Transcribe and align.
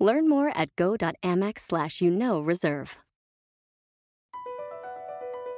Learn 0.00 0.30
more 0.30 0.50
at 0.56 0.74
go.amex 0.76 1.60
slash 1.60 2.00
you 2.00 2.10
know 2.10 2.40
reserve. 2.40 2.96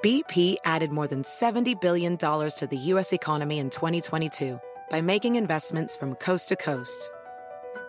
BP 0.05 0.57
added 0.65 0.91
more 0.91 1.07
than 1.07 1.23
$70 1.23 1.81
billion 1.81 2.17
to 2.17 2.69
the 2.69 2.77
U.S. 2.77 3.13
economy 3.13 3.61
in 3.61 3.71
2022 3.71 4.61
by 4.91 5.01
making 5.01 5.37
investments 5.37 5.97
from 5.97 6.17
coast 6.17 6.49
to 6.49 6.57
coast. 6.57 7.09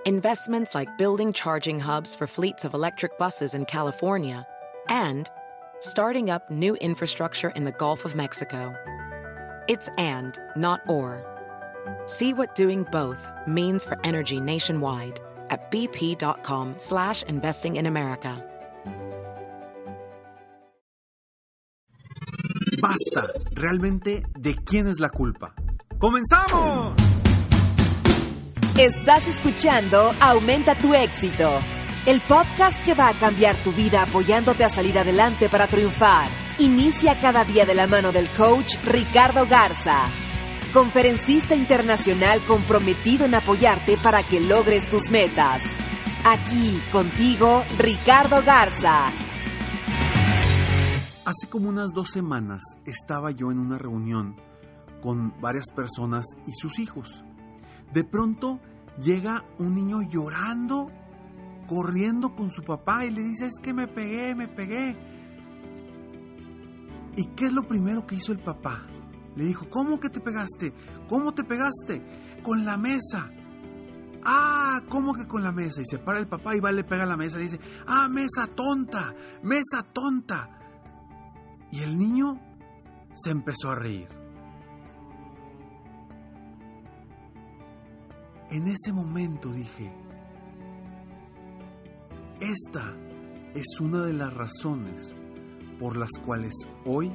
Investments 0.05 0.76
like 0.76 0.95
building 1.00 1.34
charging 1.34 1.80
hubs 1.80 2.14
for 2.14 2.28
fleets 2.28 2.66
of 2.66 2.76
electric 2.76 3.17
buses 3.17 3.56
in 3.56 3.66
California 3.66 4.45
and 4.90 5.28
starting 5.80 6.30
up 6.30 6.52
new 6.52 6.76
infrastructure 6.76 7.50
in 7.50 7.66
the 7.66 7.72
Gulf 7.72 8.06
of 8.06 8.16
Mexico. 8.16 8.76
It's 9.67 9.90
and, 9.98 10.38
not 10.56 10.81
or. 10.88 11.26
See 12.06 12.36
what 12.36 12.54
doing 12.54 12.84
both 12.92 13.28
means 13.48 13.84
for 13.84 13.98
energy 14.04 14.40
nationwide 14.40 15.20
at 15.54 15.72
bp.com 15.72 16.74
slash 16.78 17.24
investing 17.24 17.78
in 17.78 17.86
America. 17.86 18.44
Basta, 22.82 23.32
realmente, 23.54 24.23
¿de 24.38 24.56
quién 24.56 24.88
es 24.88 25.00
la 25.00 25.10
culpa? 25.10 25.54
¡Comenzamos! 25.98 26.94
Estás 28.78 29.26
escuchando 29.28 30.14
Aumenta 30.20 30.76
tu 30.76 30.94
éxito, 30.94 31.50
el 32.06 32.20
podcast 32.22 32.78
que 32.84 32.94
va 32.94 33.08
a 33.08 33.14
cambiar 33.14 33.56
tu 33.58 33.72
vida 33.72 34.02
apoyándote 34.02 34.66
a 34.66 34.70
salir 34.70 35.00
adelante 35.00 35.48
para 35.48 35.67
triunfar. 35.67 36.28
Inicia 36.60 37.17
cada 37.22 37.45
día 37.45 37.66
de 37.66 37.76
la 37.76 37.88
mano 37.88 38.12
del 38.12 38.28
coach 38.30 38.76
Ricardo 38.86 39.45
Garza, 39.48 40.10
conferencista 40.74 41.56
internacional 41.56 42.40
comprometido 42.48 43.26
en 43.26 43.36
apoyarte 43.36 43.96
para 43.98 44.24
que 44.24 44.40
logres 44.40 44.90
tus 44.90 45.10
metas. 45.12 45.62
Aquí 46.26 46.82
contigo, 46.92 47.64
Ricardo 47.78 48.42
Garza. 48.44 49.08
Hace 51.26 51.48
como 51.50 51.70
unas 51.70 51.92
dos 51.94 52.10
semanas 52.10 52.62
estaba 52.86 53.32
yo 53.32 53.52
en 53.52 53.60
una 53.60 53.78
reunión 53.78 54.36
con 55.02 55.40
varias 55.40 55.70
personas 55.76 56.26
y 56.48 56.54
sus 56.56 56.80
hijos. 56.80 57.24
De 57.94 58.04
pronto 58.04 58.60
llega 59.00 59.46
un 59.60 59.76
niño 59.76 60.02
llorando, 60.02 60.88
corriendo 61.68 62.34
con 62.36 62.50
su 62.50 62.64
papá 62.64 63.06
y 63.06 63.12
le 63.12 63.22
dice, 63.22 63.46
es 63.46 63.60
que 63.62 63.74
me 63.74 63.88
pegué, 63.88 64.34
me 64.34 64.48
pegué. 64.48 64.98
¿Y 67.16 67.26
qué 67.36 67.46
es 67.46 67.54
lo 67.54 67.64
primero 67.64 68.08
que 68.08 68.16
hizo 68.16 68.32
el 68.32 68.40
papá? 68.40 68.88
Le 69.36 69.45
dijo, 69.45 69.70
¿cómo 69.70 70.00
que 70.00 70.09
te 70.09 70.20
pegaste? 70.20 70.73
¿Cómo 71.08 71.34
te 71.34 71.44
pegaste? 71.44 72.02
Con 72.44 72.66
la 72.66 72.78
mesa. 72.78 73.31
Ah, 74.23 74.80
¿cómo 74.89 75.14
que 75.14 75.28
con 75.28 75.44
la 75.44 75.52
mesa? 75.52 75.81
Y 75.81 75.86
se 75.86 76.00
para 76.00 76.20
el 76.20 76.28
papá 76.28 76.56
y 76.56 76.59
va, 76.59 76.72
le 76.72 76.84
pega 76.84 77.06
la 77.06 77.17
mesa 77.17 77.39
y 77.39 77.44
dice, 77.44 77.59
ah, 77.88 78.08
mesa 78.09 78.48
tonta, 78.48 79.14
mesa 79.42 79.84
tonta. 79.92 80.50
Y 81.72 81.81
el 81.81 81.98
niño 81.98 82.39
se 83.14 83.31
empezó 83.31 83.72
a 83.72 83.76
reír. 83.76 84.08
En 88.50 88.67
ese 88.67 88.94
momento 88.94 89.52
dije, 89.52 89.92
esta 92.39 92.95
es 93.55 93.80
una 93.80 94.04
de 94.04 94.14
las 94.14 94.33
razones 94.33 95.15
por 95.80 95.98
las 95.98 96.11
cuales 96.23 96.54
hoy 96.86 97.11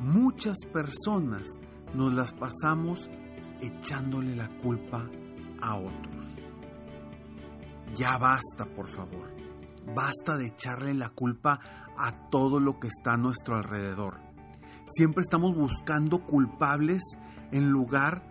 muchas 0.00 0.56
personas 0.72 1.48
nos 1.94 2.14
las 2.14 2.32
pasamos 2.32 3.08
echándole 3.60 4.34
la 4.34 4.48
culpa 4.58 5.08
a 5.60 5.76
otros. 5.76 6.26
Ya 7.94 8.16
basta, 8.18 8.66
por 8.66 8.88
favor. 8.88 9.30
Basta 9.94 10.36
de 10.36 10.46
echarle 10.46 10.94
la 10.94 11.10
culpa 11.10 11.60
a 11.98 12.30
todo 12.30 12.60
lo 12.60 12.78
que 12.78 12.88
está 12.88 13.14
a 13.14 13.18
nuestro 13.18 13.56
alrededor. 13.56 14.18
Siempre 14.86 15.22
estamos 15.22 15.54
buscando 15.54 16.24
culpables 16.24 17.02
en 17.52 17.70
lugar 17.70 18.28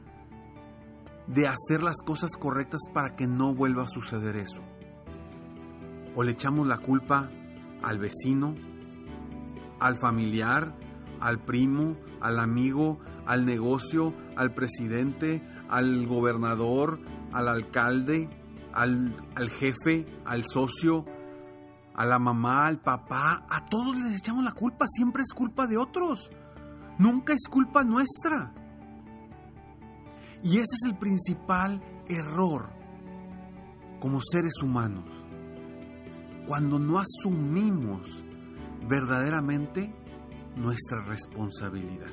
de 1.27 1.47
hacer 1.47 1.83
las 1.83 1.97
cosas 2.03 2.31
correctas 2.39 2.81
para 2.93 3.15
que 3.15 3.27
no 3.27 3.53
vuelva 3.53 3.83
a 3.83 3.87
suceder 3.87 4.35
eso. 4.35 4.63
O 6.15 6.23
le 6.23 6.31
echamos 6.31 6.67
la 6.67 6.79
culpa 6.79 7.29
al 7.83 7.99
vecino, 7.99 8.55
al 9.79 9.97
familiar, 9.99 10.73
al 11.19 11.39
primo, 11.39 11.95
al 12.21 12.39
amigo, 12.39 12.99
al 13.25 13.45
negocio, 13.45 14.13
al 14.35 14.53
presidente, 14.53 15.41
al 15.69 16.07
gobernador, 16.07 16.99
al 17.31 17.47
alcalde, 17.47 18.29
al, 18.73 19.15
al, 19.35 19.49
jefe, 19.49 20.05
al 20.25 20.45
socio, 20.45 21.05
a 21.95 22.05
la 22.05 22.19
mamá, 22.19 22.67
al 22.67 22.79
papá. 22.79 23.45
A 23.49 23.65
todos 23.65 23.95
les 23.97 24.17
echamos 24.17 24.43
la 24.43 24.51
culpa. 24.51 24.85
Siempre 24.87 25.23
es 25.23 25.33
culpa 25.33 25.67
de 25.67 25.77
otros. 25.77 26.31
Nunca 26.97 27.33
es 27.33 27.47
culpa 27.49 27.83
nuestra. 27.83 28.53
Y 30.43 30.57
ese 30.57 30.75
es 30.81 30.83
el 30.85 30.97
principal 30.97 31.81
error 32.07 32.69
como 33.99 34.19
seres 34.21 34.53
humanos. 34.63 35.05
Cuando 36.47 36.79
no 36.79 36.99
asumimos 36.99 38.25
verdaderamente 38.87 39.93
nuestra 40.59 41.01
responsabilidad. 41.03 42.11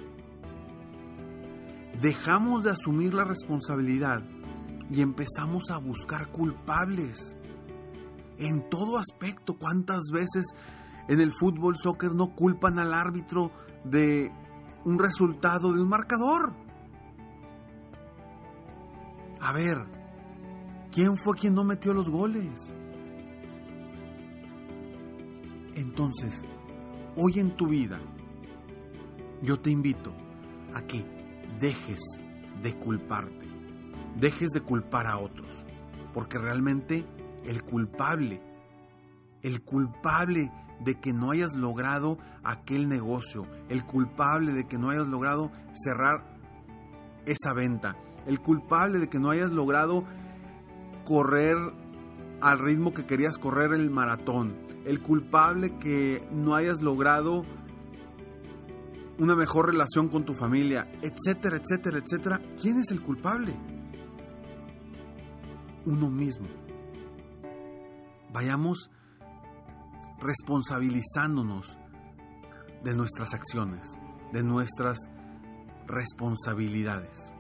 Dejamos 2.00 2.64
de 2.64 2.70
asumir 2.70 3.14
la 3.14 3.24
responsabilidad 3.24 4.22
y 4.90 5.02
empezamos 5.02 5.70
a 5.70 5.78
buscar 5.78 6.30
culpables 6.30 7.36
en 8.38 8.68
todo 8.68 8.98
aspecto. 8.98 9.54
¿Cuántas 9.58 10.04
veces 10.12 10.46
en 11.08 11.20
el 11.20 11.32
fútbol, 11.32 11.76
soccer 11.76 12.12
no 12.14 12.34
culpan 12.34 12.78
al 12.78 12.94
árbitro 12.94 13.50
de 13.84 14.30
un 14.84 14.98
resultado 14.98 15.72
de 15.72 15.82
un 15.82 15.88
marcador? 15.88 16.52
A 19.40 19.52
ver, 19.52 19.78
¿quién 20.92 21.16
fue 21.16 21.36
quien 21.36 21.54
no 21.54 21.64
metió 21.64 21.92
los 21.92 22.10
goles? 22.10 22.74
Entonces, 25.74 26.46
hoy 27.16 27.38
en 27.38 27.54
tu 27.56 27.68
vida, 27.68 28.00
yo 29.42 29.60
te 29.60 29.70
invito 29.70 30.12
a 30.74 30.82
que 30.82 31.04
dejes 31.60 32.00
de 32.62 32.74
culparte, 32.74 33.46
dejes 34.18 34.50
de 34.50 34.60
culpar 34.60 35.06
a 35.06 35.18
otros, 35.18 35.66
porque 36.12 36.38
realmente 36.38 37.06
el 37.44 37.62
culpable, 37.62 38.40
el 39.42 39.62
culpable 39.62 40.50
de 40.80 41.00
que 41.00 41.12
no 41.12 41.30
hayas 41.30 41.54
logrado 41.54 42.18
aquel 42.44 42.88
negocio, 42.88 43.42
el 43.68 43.84
culpable 43.84 44.52
de 44.52 44.66
que 44.66 44.78
no 44.78 44.90
hayas 44.90 45.06
logrado 45.06 45.50
cerrar 45.72 46.36
esa 47.24 47.52
venta, 47.52 47.96
el 48.26 48.40
culpable 48.40 48.98
de 48.98 49.08
que 49.08 49.18
no 49.18 49.30
hayas 49.30 49.50
logrado 49.50 50.04
correr 51.04 51.56
al 52.40 52.58
ritmo 52.58 52.92
que 52.92 53.06
querías 53.06 53.38
correr 53.38 53.72
el 53.72 53.90
maratón, 53.90 54.56
el 54.84 55.00
culpable 55.00 55.78
que 55.78 56.26
no 56.30 56.54
hayas 56.54 56.82
logrado 56.82 57.42
una 59.18 59.34
mejor 59.34 59.66
relación 59.66 60.08
con 60.08 60.24
tu 60.24 60.34
familia, 60.34 60.88
etcétera, 61.00 61.58
etcétera, 61.58 61.98
etcétera. 61.98 62.40
¿Quién 62.60 62.78
es 62.78 62.90
el 62.90 63.02
culpable? 63.02 63.54
Uno 65.86 66.10
mismo. 66.10 66.46
Vayamos 68.32 68.90
responsabilizándonos 70.20 71.78
de 72.84 72.94
nuestras 72.94 73.32
acciones, 73.34 73.98
de 74.32 74.42
nuestras 74.42 74.98
responsabilidades. 75.86 77.32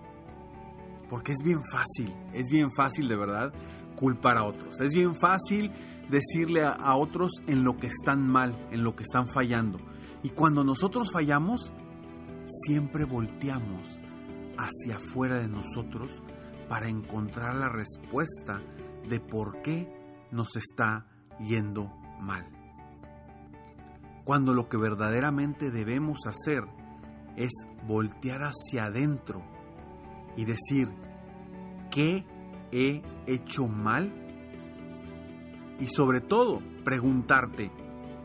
Porque 1.10 1.32
es 1.32 1.38
bien 1.44 1.62
fácil, 1.70 2.14
es 2.32 2.48
bien 2.48 2.72
fácil 2.72 3.08
de 3.08 3.16
verdad 3.16 3.52
culpar 3.96 4.36
a 4.36 4.44
otros. 4.44 4.80
Es 4.80 4.92
bien 4.92 5.14
fácil 5.16 5.70
decirle 6.08 6.62
a, 6.64 6.70
a, 6.70 6.96
otros 6.96 7.30
en 7.46 7.64
lo 7.64 7.76
que 7.76 7.86
están 7.86 8.26
mal, 8.26 8.56
en 8.70 8.82
lo 8.82 8.94
que 8.96 9.02
están 9.02 9.28
fallando. 9.28 9.78
Y 10.22 10.30
cuando 10.30 10.64
nosotros 10.64 11.12
fallamos, 11.12 11.72
siempre 12.46 13.04
volteamos 13.04 14.00
hacia 14.58 14.96
afuera 14.96 15.36
de 15.36 15.48
nosotros 15.48 16.22
para 16.68 16.88
encontrar 16.88 17.54
la 17.54 17.68
respuesta 17.68 18.62
de 19.08 19.20
por 19.20 19.62
qué 19.62 19.88
nos 20.30 20.56
está 20.56 21.06
yendo 21.40 21.92
mal. 22.20 22.46
cuando 24.24 24.54
lo 24.54 24.68
que 24.68 24.76
verdaderamente 24.76 25.70
debemos 25.70 26.26
hacer 26.26 26.64
es 27.36 27.52
voltear 27.86 28.40
hacia 28.42 28.86
adentro 28.86 29.40
y 30.36 30.44
decir, 30.46 30.88
¿qué 31.92 32.26
he 32.72 33.02
hecho 33.28 33.68
mal? 33.68 34.12
Y 35.78 35.86
sobre 35.86 36.20
todo, 36.20 36.60
preguntarte, 36.84 37.70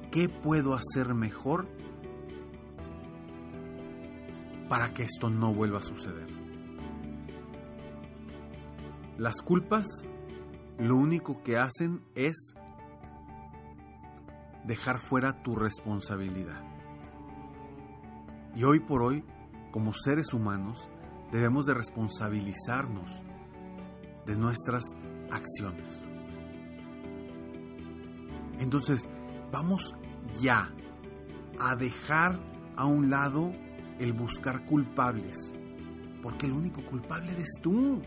¿qué 0.10 0.28
puedo 0.28 0.74
hacer 0.74 1.14
mejor 1.14 1.68
para 4.72 4.94
que 4.94 5.04
esto 5.04 5.30
no 5.30 5.54
vuelva 5.54 5.80
a 5.80 5.84
suceder? 5.84 6.28
Las 9.18 9.42
culpas 9.42 9.86
lo 10.78 10.96
único 10.96 11.44
que 11.44 11.58
hacen 11.58 12.06
es 12.16 12.56
dejar 14.64 15.00
fuera 15.00 15.44
tu 15.44 15.58
responsabilidad. 15.58 16.64
Y 18.56 18.64
hoy 18.64 18.80
por 18.80 19.04
hoy, 19.04 19.26
como 19.72 19.92
seres 19.94 20.34
humanos, 20.34 20.90
debemos 21.34 21.66
de 21.66 21.74
responsabilizarnos 21.74 23.12
de 24.26 24.38
nuestras 24.38 24.86
acciones. 25.32 26.06
Entonces, 28.58 29.06
vamos 29.52 29.82
ya 30.40 30.74
a 31.60 31.76
dejar 31.76 32.40
a 32.78 32.86
un 32.86 33.10
lado 33.10 33.52
el 34.02 34.14
buscar 34.14 34.66
culpables, 34.66 35.54
porque 36.24 36.48
el 36.48 36.54
único 36.54 36.84
culpable 36.84 37.32
eres 37.32 37.60
tú. 37.62 38.02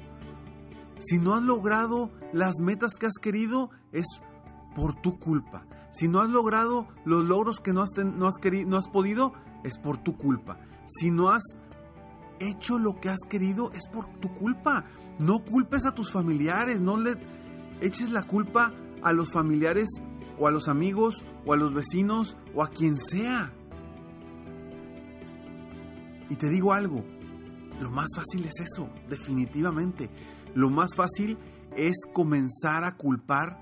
Si 0.98 1.18
no 1.18 1.34
has 1.34 1.42
logrado 1.42 2.10
las 2.32 2.58
metas 2.60 2.96
que 2.96 3.06
has 3.06 3.18
querido, 3.20 3.70
es 3.92 4.04
por 4.74 5.00
tu 5.00 5.18
culpa. 5.20 5.66
Si 5.92 6.08
no 6.08 6.20
has 6.20 6.28
logrado 6.28 6.88
los 7.04 7.24
logros 7.24 7.60
que 7.60 7.72
no 7.72 7.82
has, 7.82 7.90
no 7.96 8.26
has, 8.26 8.38
querido, 8.38 8.68
no 8.68 8.76
has 8.76 8.88
podido, 8.88 9.34
es 9.62 9.78
por 9.78 9.98
tu 9.98 10.16
culpa. 10.16 10.58
Si 10.86 11.12
no 11.12 11.30
has 11.30 11.44
hecho 12.40 12.78
lo 12.78 13.00
que 13.00 13.10
has 13.10 13.20
querido, 13.28 13.70
es 13.72 13.86
por 13.86 14.06
tu 14.18 14.34
culpa. 14.34 14.84
No 15.20 15.44
culpes 15.44 15.86
a 15.86 15.94
tus 15.94 16.10
familiares, 16.10 16.80
no 16.80 16.96
le 16.96 17.16
eches 17.80 18.10
la 18.10 18.24
culpa 18.24 18.72
a 19.02 19.12
los 19.12 19.30
familiares 19.30 19.88
o 20.40 20.48
a 20.48 20.50
los 20.50 20.66
amigos 20.66 21.24
o 21.46 21.52
a 21.52 21.56
los 21.56 21.72
vecinos 21.72 22.36
o 22.52 22.64
a 22.64 22.68
quien 22.68 22.98
sea. 22.98 23.52
Y 26.30 26.36
te 26.36 26.48
digo 26.48 26.72
algo, 26.72 27.04
lo 27.80 27.90
más 27.90 28.08
fácil 28.14 28.44
es 28.46 28.60
eso, 28.60 28.88
definitivamente. 29.08 30.10
Lo 30.54 30.70
más 30.70 30.94
fácil 30.94 31.38
es 31.76 31.96
comenzar 32.12 32.84
a 32.84 32.96
culpar 32.96 33.58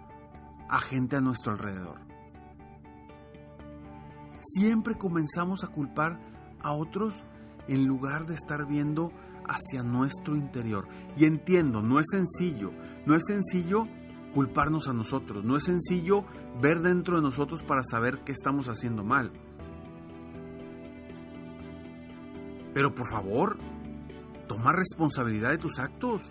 a 0.68 0.78
gente 0.78 1.16
a 1.16 1.20
nuestro 1.20 1.52
alrededor. 1.52 2.00
Siempre 4.40 4.96
comenzamos 4.96 5.64
a 5.64 5.68
culpar 5.68 6.18
a 6.60 6.72
otros 6.72 7.14
en 7.68 7.86
lugar 7.86 8.26
de 8.26 8.34
estar 8.34 8.66
viendo 8.66 9.12
hacia 9.46 9.82
nuestro 9.82 10.36
interior. 10.36 10.88
Y 11.16 11.24
entiendo, 11.24 11.82
no 11.82 12.00
es 12.00 12.06
sencillo, 12.10 12.72
no 13.06 13.14
es 13.14 13.24
sencillo 13.26 13.86
culparnos 14.34 14.88
a 14.88 14.92
nosotros, 14.92 15.44
no 15.44 15.56
es 15.56 15.64
sencillo 15.64 16.24
ver 16.60 16.80
dentro 16.80 17.16
de 17.16 17.22
nosotros 17.22 17.62
para 17.62 17.82
saber 17.82 18.20
qué 18.24 18.32
estamos 18.32 18.68
haciendo 18.68 19.04
mal. 19.04 19.32
Pero 22.74 22.94
por 22.94 23.08
favor, 23.08 23.58
toma 24.48 24.72
responsabilidad 24.72 25.50
de 25.50 25.58
tus 25.58 25.78
actos. 25.78 26.22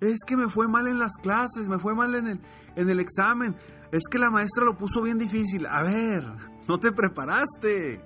Es 0.00 0.18
que 0.26 0.36
me 0.36 0.48
fue 0.48 0.68
mal 0.68 0.86
en 0.86 0.98
las 0.98 1.16
clases, 1.16 1.68
me 1.68 1.78
fue 1.78 1.94
mal 1.94 2.14
en 2.14 2.26
el, 2.28 2.40
en 2.76 2.90
el 2.90 3.00
examen. 3.00 3.56
Es 3.92 4.02
que 4.10 4.18
la 4.18 4.30
maestra 4.30 4.64
lo 4.64 4.76
puso 4.76 5.00
bien 5.02 5.18
difícil. 5.18 5.66
A 5.66 5.82
ver, 5.82 6.24
no 6.68 6.78
te 6.78 6.92
preparaste. 6.92 8.02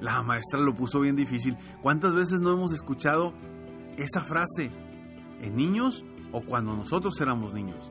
La 0.00 0.22
maestra 0.22 0.60
lo 0.60 0.74
puso 0.74 1.00
bien 1.00 1.16
difícil. 1.16 1.56
¿Cuántas 1.82 2.14
veces 2.14 2.40
no 2.40 2.52
hemos 2.52 2.72
escuchado 2.72 3.34
esa 3.98 4.22
frase 4.22 4.70
en 5.40 5.56
niños 5.56 6.04
o 6.32 6.40
cuando 6.40 6.74
nosotros 6.74 7.20
éramos 7.20 7.52
niños? 7.52 7.90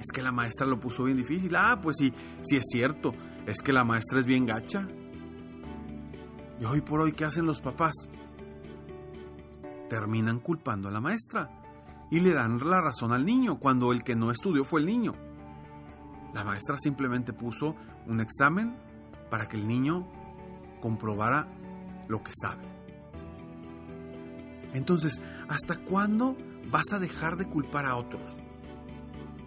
Es 0.00 0.06
que 0.12 0.22
la 0.22 0.32
maestra 0.32 0.66
lo 0.66 0.78
puso 0.78 1.04
bien 1.04 1.16
difícil. 1.16 1.54
Ah, 1.56 1.80
pues 1.82 1.96
sí, 1.98 2.12
sí 2.42 2.56
es 2.56 2.64
cierto. 2.70 3.12
Es 3.46 3.60
que 3.60 3.72
la 3.72 3.84
maestra 3.84 4.20
es 4.20 4.26
bien 4.26 4.46
gacha. 4.46 4.86
Y 6.60 6.64
hoy 6.64 6.80
por 6.80 7.00
hoy, 7.00 7.12
¿qué 7.12 7.24
hacen 7.24 7.46
los 7.46 7.60
papás? 7.60 7.94
Terminan 9.90 10.40
culpando 10.40 10.88
a 10.88 10.92
la 10.92 11.00
maestra 11.00 11.50
y 12.10 12.20
le 12.20 12.32
dan 12.32 12.58
la 12.58 12.80
razón 12.80 13.12
al 13.12 13.26
niño 13.26 13.58
cuando 13.58 13.92
el 13.92 14.02
que 14.02 14.16
no 14.16 14.30
estudió 14.30 14.64
fue 14.64 14.80
el 14.80 14.86
niño. 14.86 15.12
La 16.32 16.44
maestra 16.44 16.78
simplemente 16.78 17.32
puso 17.32 17.76
un 18.06 18.20
examen 18.20 18.76
para 19.30 19.48
que 19.48 19.56
el 19.56 19.66
niño 19.66 20.06
comprobara 20.80 21.48
lo 22.08 22.22
que 22.22 22.32
sabe. 22.34 22.64
Entonces, 24.72 25.20
¿hasta 25.48 25.76
cuándo 25.76 26.36
vas 26.70 26.92
a 26.92 26.98
dejar 26.98 27.36
de 27.36 27.48
culpar 27.48 27.86
a 27.86 27.96
otros? 27.96 28.36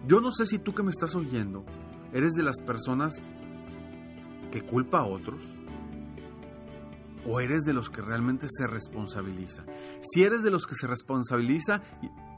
Yo 0.06 0.20
no 0.20 0.30
sé 0.32 0.46
si 0.46 0.58
tú 0.58 0.74
que 0.74 0.82
me 0.82 0.90
estás 0.90 1.14
oyendo 1.14 1.64
eres 2.12 2.32
de 2.32 2.42
las 2.42 2.60
personas 2.60 3.22
que 4.50 4.62
culpa 4.62 5.00
a 5.00 5.04
otros 5.04 5.56
o 7.30 7.40
eres 7.40 7.62
de 7.62 7.72
los 7.72 7.90
que 7.90 8.02
realmente 8.02 8.46
se 8.50 8.66
responsabiliza. 8.66 9.64
Si 10.02 10.24
eres 10.24 10.42
de 10.42 10.50
los 10.50 10.66
que 10.66 10.74
se 10.74 10.86
responsabiliza 10.86 11.82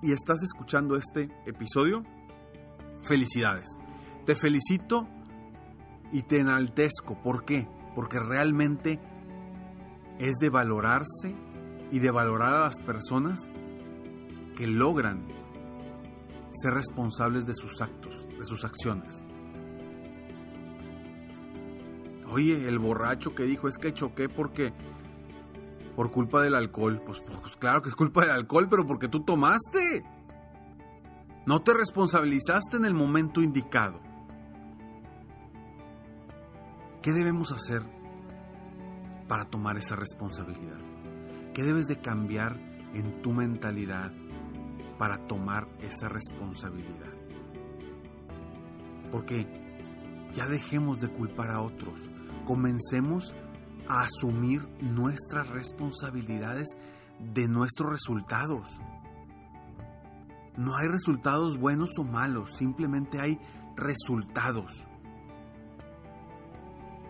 y, 0.03 0.13
estás 0.13 0.43
escuchando 0.43 0.97
este 0.97 1.31
episodio, 1.47 2.05
felicidades. 3.03 3.79
Te 4.27 4.35
felicito 4.35 5.09
y 6.13 6.23
te 6.23 6.41
enaltezco. 6.41 7.23
¿Por 7.23 7.45
qué? 7.45 7.69
porque 7.95 8.19
realmente 8.19 8.99
es 10.19 10.35
de 10.41 10.49
valorarse 10.49 11.35
y 11.91 11.99
de 11.99 12.11
valorar 12.11 12.55
a 12.55 12.61
las 12.61 12.79
personas 12.81 13.41
que 14.57 14.67
logran 14.67 15.27
ser 16.53 16.75
responsables 16.75 17.47
de 17.47 17.55
sus 17.55 17.81
actos, 17.81 18.27
de 18.39 18.45
sus 18.45 18.65
acciones. 18.65 19.25
Oye, 22.33 22.67
el 22.67 22.79
borracho 22.79 23.35
que 23.35 23.45
dijo 23.45 23.69
es 23.69 23.77
que 23.77 23.93
choqué 23.93 24.31
porque 24.31 24.73
por 25.95 26.11
culpa 26.11 26.43
del 26.43 26.55
alcohol. 26.55 27.03
Pues, 27.05 27.21
pues, 27.21 27.57
claro 27.57 27.83
que 27.83 27.91
es 27.91 27.95
culpa 27.95 28.23
del 28.23 28.31
alcohol, 28.31 28.69
pero 28.71 28.87
porque 28.87 29.07
tú 29.09 29.21
tomaste. 29.21 30.03
No 31.45 31.61
te 31.61 31.75
responsabilizaste 31.75 32.79
en 32.79 32.87
el 32.87 32.95
momento 32.95 33.43
indicado. 33.43 34.01
¿Qué 37.03 37.13
debemos 37.13 37.53
hacer 37.53 37.83
para 39.29 39.45
tomar 39.47 39.77
esa 39.77 39.97
responsabilidad? 39.97 40.81
¿Qué 41.53 41.63
debes 41.65 41.87
de 41.87 42.01
cambiar 42.01 42.57
en 42.95 43.21
tu 43.21 43.33
mentalidad 43.33 44.11
para 44.99 45.27
tomar 45.27 45.69
esa 45.81 46.09
responsabilidad? 46.09 47.13
Porque 49.11 49.47
ya 50.35 50.47
dejemos 50.47 51.01
de 51.01 51.09
culpar 51.09 51.51
a 51.51 51.61
otros, 51.61 52.09
comencemos 52.53 53.35
a 53.89 54.03
asumir 54.03 54.61
nuestras 54.83 55.49
responsabilidades 55.49 56.77
de 57.19 57.49
nuestros 57.49 57.91
resultados. 57.91 58.69
No 60.59 60.77
hay 60.77 60.87
resultados 60.89 61.57
buenos 61.57 61.93
o 61.99 62.05
malos, 62.05 62.55
simplemente 62.55 63.19
hay 63.21 63.41
resultados. 63.75 64.87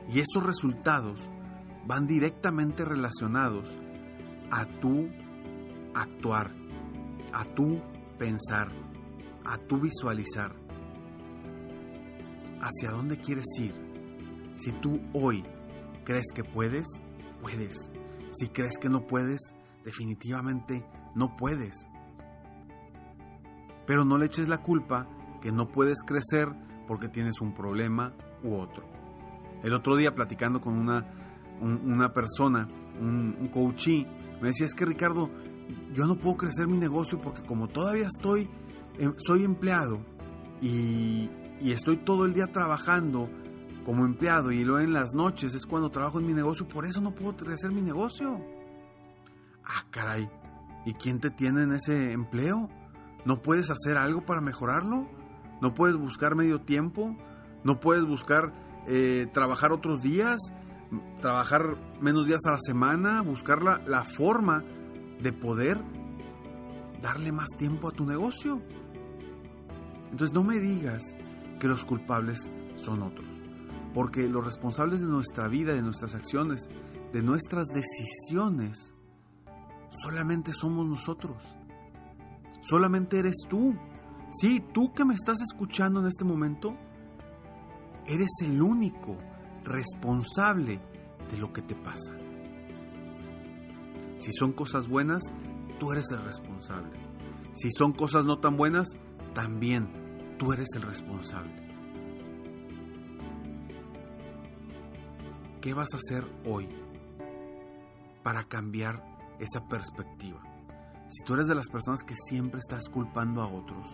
Y 0.08 0.20
esos 0.20 0.44
resultados 0.44 1.18
van 1.88 2.06
directamente 2.06 2.84
relacionados 2.84 3.80
a 4.52 4.64
tu 4.64 5.08
actuar, 5.92 6.52
a 7.32 7.44
tu 7.46 7.80
pensar, 8.16 8.70
a 9.44 9.58
tu 9.58 9.80
visualizar. 9.80 10.54
¿Hacia 12.60 12.92
dónde 12.92 13.16
quieres 13.16 13.46
ir? 13.58 13.81
Si 14.56 14.72
tú 14.72 15.00
hoy 15.12 15.42
crees 16.04 16.26
que 16.34 16.44
puedes, 16.44 17.02
puedes. 17.40 17.90
Si 18.30 18.48
crees 18.48 18.78
que 18.78 18.88
no 18.88 19.06
puedes, 19.06 19.54
definitivamente 19.84 20.84
no 21.14 21.36
puedes. 21.36 21.88
Pero 23.86 24.04
no 24.04 24.18
le 24.18 24.26
eches 24.26 24.48
la 24.48 24.58
culpa 24.58 25.08
que 25.40 25.52
no 25.52 25.68
puedes 25.68 26.02
crecer 26.02 26.48
porque 26.86 27.08
tienes 27.08 27.40
un 27.40 27.52
problema 27.52 28.14
u 28.42 28.54
otro. 28.54 28.84
El 29.62 29.74
otro 29.74 29.96
día 29.96 30.14
platicando 30.14 30.60
con 30.60 30.74
una, 30.74 31.06
una 31.60 32.12
persona, 32.12 32.68
un, 33.00 33.36
un 33.38 33.74
me 34.40 34.48
decía, 34.48 34.66
es 34.66 34.74
que 34.74 34.84
Ricardo, 34.84 35.30
yo 35.92 36.06
no 36.06 36.16
puedo 36.16 36.36
crecer 36.36 36.66
mi 36.66 36.76
negocio 36.76 37.18
porque 37.18 37.42
como 37.42 37.68
todavía 37.68 38.06
estoy, 38.06 38.48
em, 38.98 39.14
soy 39.16 39.44
empleado 39.44 40.00
y, 40.60 41.30
y 41.60 41.70
estoy 41.70 41.98
todo 41.98 42.24
el 42.24 42.34
día 42.34 42.46
trabajando 42.48 43.30
como 43.84 44.04
empleado 44.04 44.52
y 44.52 44.64
luego 44.64 44.84
en 44.84 44.92
las 44.92 45.14
noches 45.14 45.54
es 45.54 45.66
cuando 45.66 45.90
trabajo 45.90 46.20
en 46.20 46.26
mi 46.26 46.32
negocio, 46.32 46.68
por 46.68 46.86
eso 46.86 47.00
no 47.00 47.14
puedo 47.14 47.36
crecer 47.36 47.70
mi 47.70 47.82
negocio. 47.82 48.40
Ah, 49.64 49.84
caray, 49.90 50.28
¿y 50.84 50.94
quién 50.94 51.20
te 51.20 51.30
tiene 51.30 51.62
en 51.62 51.72
ese 51.72 52.12
empleo? 52.12 52.68
¿No 53.24 53.42
puedes 53.42 53.70
hacer 53.70 53.96
algo 53.96 54.24
para 54.24 54.40
mejorarlo? 54.40 55.08
¿No 55.60 55.74
puedes 55.74 55.96
buscar 55.96 56.34
medio 56.34 56.60
tiempo? 56.60 57.16
No 57.64 57.78
puedes 57.78 58.04
buscar 58.04 58.52
eh, 58.88 59.28
trabajar 59.32 59.72
otros 59.72 60.02
días, 60.02 60.38
trabajar 61.20 61.76
menos 62.00 62.26
días 62.26 62.40
a 62.46 62.52
la 62.52 62.58
semana, 62.58 63.22
buscar 63.22 63.62
la, 63.62 63.80
la 63.86 64.04
forma 64.04 64.64
de 65.20 65.32
poder 65.32 65.80
darle 67.00 67.32
más 67.32 67.48
tiempo 67.56 67.88
a 67.88 67.92
tu 67.92 68.04
negocio. 68.04 68.60
Entonces 70.10 70.34
no 70.34 70.42
me 70.42 70.58
digas 70.58 71.14
que 71.60 71.68
los 71.68 71.84
culpables 71.84 72.50
son 72.76 73.02
otros, 73.02 73.31
porque 73.94 74.28
los 74.28 74.44
responsables 74.44 75.00
de 75.00 75.06
nuestra 75.06 75.48
vida, 75.48 75.74
de 75.74 75.82
nuestras 75.82 76.14
acciones, 76.14 76.68
de 77.12 77.22
nuestras 77.22 77.68
decisiones, 77.68 78.94
solamente 79.90 80.52
somos 80.52 80.86
nosotros. 80.86 81.56
Solamente 82.62 83.18
eres 83.18 83.44
tú. 83.48 83.74
Sí, 84.30 84.64
tú 84.72 84.92
que 84.94 85.04
me 85.04 85.14
estás 85.14 85.40
escuchando 85.42 86.00
en 86.00 86.06
este 86.06 86.24
momento, 86.24 86.74
eres 88.06 88.30
el 88.42 88.62
único 88.62 89.16
responsable 89.64 90.80
de 91.30 91.38
lo 91.38 91.52
que 91.52 91.62
te 91.62 91.74
pasa. 91.74 92.14
Si 94.16 94.32
son 94.32 94.52
cosas 94.52 94.88
buenas, 94.88 95.22
tú 95.78 95.92
eres 95.92 96.06
el 96.12 96.22
responsable. 96.22 96.98
Si 97.54 97.70
son 97.76 97.92
cosas 97.92 98.24
no 98.24 98.38
tan 98.38 98.56
buenas, 98.56 98.88
también 99.34 99.90
tú 100.38 100.52
eres 100.52 100.68
el 100.76 100.82
responsable. 100.82 101.71
¿Qué 105.62 105.74
vas 105.74 105.94
a 105.94 105.96
hacer 105.96 106.24
hoy 106.44 106.68
para 108.24 108.42
cambiar 108.42 109.00
esa 109.38 109.68
perspectiva? 109.68 110.42
Si 111.06 111.24
tú 111.24 111.34
eres 111.34 111.46
de 111.46 111.54
las 111.54 111.68
personas 111.68 112.02
que 112.02 112.16
siempre 112.16 112.58
estás 112.58 112.88
culpando 112.88 113.42
a 113.42 113.46
otros, 113.46 113.86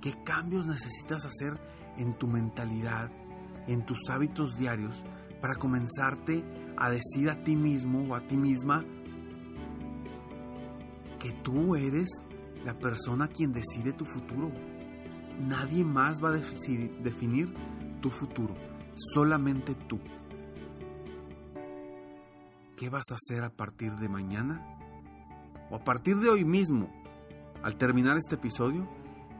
¿qué 0.00 0.14
cambios 0.24 0.64
necesitas 0.64 1.26
hacer 1.26 1.60
en 1.98 2.14
tu 2.16 2.28
mentalidad, 2.28 3.10
en 3.66 3.84
tus 3.84 4.08
hábitos 4.08 4.56
diarios, 4.56 5.04
para 5.42 5.56
comenzarte 5.56 6.42
a 6.78 6.88
decir 6.88 7.28
a 7.28 7.44
ti 7.44 7.54
mismo 7.54 8.06
o 8.08 8.14
a 8.14 8.26
ti 8.26 8.38
misma 8.38 8.86
que 11.18 11.32
tú 11.42 11.76
eres 11.76 12.08
la 12.64 12.72
persona 12.78 13.28
quien 13.28 13.52
decide 13.52 13.92
tu 13.92 14.06
futuro. 14.06 14.50
Nadie 15.40 15.84
más 15.84 16.24
va 16.24 16.30
a 16.30 16.32
definir 16.32 17.52
tu 18.00 18.08
futuro, 18.08 18.54
solamente 19.14 19.74
tú. 19.74 20.00
¿Qué 22.78 22.90
vas 22.90 23.06
a 23.10 23.16
hacer 23.16 23.42
a 23.42 23.50
partir 23.50 23.96
de 23.96 24.08
mañana? 24.08 24.64
O 25.68 25.74
a 25.74 25.82
partir 25.82 26.16
de 26.18 26.28
hoy 26.28 26.44
mismo, 26.44 26.88
al 27.60 27.76
terminar 27.76 28.16
este 28.16 28.36
episodio, 28.36 28.88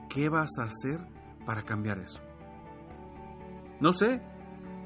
¿qué 0.08 0.28
vas 0.28 0.50
a 0.58 0.64
hacer 0.64 0.98
para 1.46 1.62
cambiar 1.62 1.98
eso? 1.98 2.20
No 3.78 3.92
sé, 3.92 4.20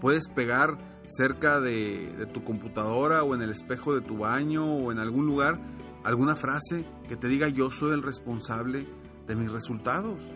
puedes 0.03 0.29
pegar 0.29 0.77
cerca 1.07 1.61
de, 1.61 2.29
tu 2.35 2.45
computadora 2.45 3.25
o 3.25 3.35
en 3.35 3.41
el 3.41 3.49
espejo 3.49 3.95
de 3.95 4.03
tu 4.03 4.19
baño 4.19 4.67
o 4.67 4.93
en 4.93 4.99
algún 4.99 5.25
lugar 5.25 5.59
alguna 6.05 6.37
frase 6.37 6.85
que 7.09 7.17
te 7.17 7.29
diga 7.29 7.49
yo 7.49 7.71
soy 7.71 7.93
el 7.93 8.03
responsable 8.03 8.87
de 9.27 9.35
mis 9.35 9.51
resultados. 9.51 10.31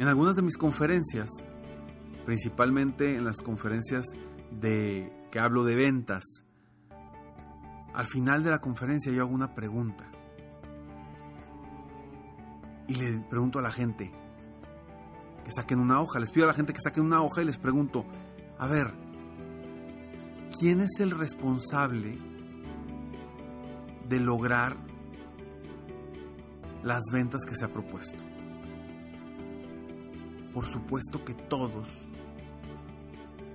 En 0.00 0.08
algunas 0.08 0.34
de 0.34 0.42
mis 0.42 0.56
conferencias, 0.56 1.30
principalmente 2.24 3.14
en 3.14 3.24
las 3.24 3.40
conferencias 3.40 4.04
de 4.50 5.12
que 5.30 5.38
hablo 5.38 5.64
de 5.64 5.74
ventas, 5.74 6.24
al 7.94 8.06
final 8.06 8.42
de 8.42 8.50
la 8.50 8.60
conferencia 8.60 9.12
yo 9.12 9.22
hago 9.22 9.34
una 9.34 9.54
pregunta. 9.54 10.10
Y 12.88 12.94
le 12.94 13.18
pregunto 13.28 13.58
a 13.58 13.62
la 13.62 13.70
gente 13.70 14.12
que 15.44 15.50
saquen 15.50 15.80
una 15.80 16.00
hoja, 16.00 16.18
les 16.18 16.30
pido 16.30 16.44
a 16.44 16.48
la 16.48 16.54
gente 16.54 16.72
que 16.72 16.80
saquen 16.80 17.04
una 17.04 17.22
hoja 17.22 17.42
y 17.42 17.46
les 17.46 17.58
pregunto, 17.58 18.04
a 18.58 18.66
ver, 18.66 18.92
¿quién 20.58 20.80
es 20.80 21.00
el 21.00 21.10
responsable 21.10 22.18
de 24.08 24.20
lograr 24.20 24.76
las 26.86 27.02
ventas 27.12 27.44
que 27.44 27.54
se 27.54 27.64
ha 27.64 27.68
propuesto. 27.68 28.22
Por 30.54 30.64
supuesto 30.66 31.24
que 31.24 31.34
todos 31.34 31.88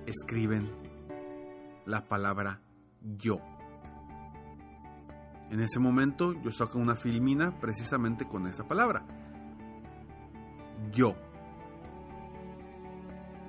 escriben 0.06 0.70
la 1.86 2.08
palabra 2.08 2.60
yo. 3.16 3.40
En 5.50 5.60
ese 5.60 5.78
momento 5.78 6.32
yo 6.40 6.50
saco 6.50 6.78
una 6.78 6.96
filmina 6.96 7.58
precisamente 7.60 8.26
con 8.26 8.46
esa 8.46 8.66
palabra. 8.66 9.04
Yo. 10.90 11.14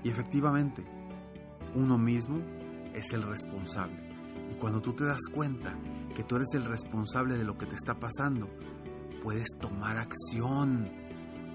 Y 0.03 0.09
efectivamente, 0.09 0.83
uno 1.75 1.97
mismo 1.97 2.39
es 2.93 3.13
el 3.13 3.23
responsable. 3.23 4.09
Y 4.51 4.55
cuando 4.55 4.81
tú 4.81 4.93
te 4.93 5.05
das 5.05 5.21
cuenta 5.33 5.73
que 6.13 6.23
tú 6.23 6.35
eres 6.35 6.49
el 6.53 6.65
responsable 6.65 7.37
de 7.37 7.45
lo 7.45 7.57
que 7.57 7.65
te 7.65 7.75
está 7.75 7.99
pasando, 7.99 8.49
puedes 9.23 9.47
tomar 9.57 9.97
acción, 9.97 10.91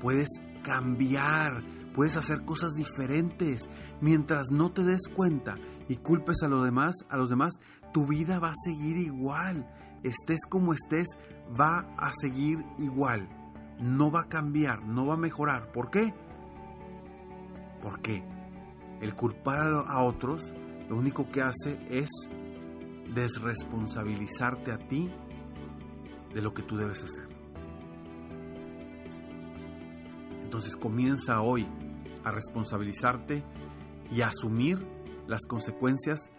puedes 0.00 0.28
cambiar, 0.62 1.62
puedes 1.98 2.16
hacer 2.16 2.44
cosas 2.44 2.76
diferentes. 2.76 3.68
Mientras 4.00 4.52
no 4.52 4.70
te 4.70 4.84
des 4.84 5.08
cuenta 5.12 5.56
y 5.88 5.96
culpes 5.96 6.44
a 6.44 6.48
los 6.48 6.62
demás, 6.64 6.94
a 7.08 7.16
los 7.16 7.28
demás, 7.28 7.54
tu 7.92 8.06
vida 8.06 8.38
va 8.38 8.50
a 8.50 8.64
seguir 8.64 8.98
igual. 8.98 9.68
Estés 10.04 10.46
como 10.48 10.72
estés, 10.72 11.08
va 11.60 11.92
a 11.98 12.12
seguir 12.12 12.64
igual. 12.78 13.28
No 13.80 14.12
va 14.12 14.20
a 14.20 14.28
cambiar, 14.28 14.84
no 14.84 15.06
va 15.06 15.14
a 15.14 15.16
mejorar. 15.16 15.72
¿Por 15.72 15.90
qué? 15.90 16.14
Porque 17.82 18.22
el 19.00 19.16
culpar 19.16 19.84
a 19.88 20.00
otros 20.04 20.54
lo 20.88 20.96
único 20.96 21.28
que 21.28 21.42
hace 21.42 21.80
es 21.90 22.10
desresponsabilizarte 23.12 24.70
a 24.70 24.78
ti 24.78 25.10
de 26.32 26.42
lo 26.42 26.54
que 26.54 26.62
tú 26.62 26.76
debes 26.76 27.02
hacer. 27.02 27.26
Entonces 30.44 30.76
comienza 30.76 31.40
hoy 31.40 31.66
a 32.24 32.30
responsabilizarte 32.30 33.42
y 34.10 34.22
a 34.22 34.28
asumir 34.28 34.86
las 35.26 35.44
consecuencias 35.46 36.30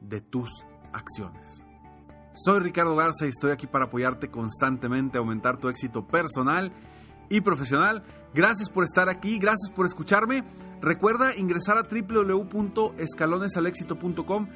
de 0.00 0.20
tus 0.20 0.48
acciones. 0.92 1.64
Soy 2.34 2.60
Ricardo 2.60 2.94
Garza 2.96 3.26
y 3.26 3.28
estoy 3.28 3.50
aquí 3.50 3.66
para 3.66 3.84
apoyarte 3.86 4.30
constantemente 4.30 5.18
a 5.18 5.20
aumentar 5.20 5.58
tu 5.58 5.68
éxito 5.68 6.06
personal 6.06 6.72
y 7.28 7.42
profesional. 7.42 8.02
Gracias 8.34 8.70
por 8.70 8.84
estar 8.84 9.10
aquí, 9.10 9.38
gracias 9.38 9.70
por 9.70 9.86
escucharme. 9.86 10.44
Recuerda 10.80 11.36
ingresar 11.36 11.76
a 11.76 11.82
www.escalonesalexito.com 11.82 14.48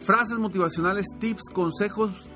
frases 0.00 0.38
motivacionales, 0.38 1.06
tips, 1.18 1.50
consejos 1.52 2.30